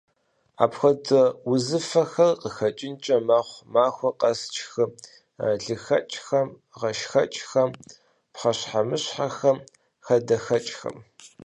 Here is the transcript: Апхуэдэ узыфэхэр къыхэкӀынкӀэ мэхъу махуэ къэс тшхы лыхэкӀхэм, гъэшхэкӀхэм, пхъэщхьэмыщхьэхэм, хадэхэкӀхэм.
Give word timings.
Апхуэдэ 0.63 1.21
узыфэхэр 1.51 2.31
къыхэкӀынкӀэ 2.41 3.17
мэхъу 3.27 3.61
махуэ 3.73 4.09
къэс 4.19 4.41
тшхы 4.51 4.85
лыхэкӀхэм, 5.63 6.47
гъэшхэкӀхэм, 6.79 7.69
пхъэщхьэмыщхьэхэм, 8.33 9.57
хадэхэкӀхэм. 10.05 10.97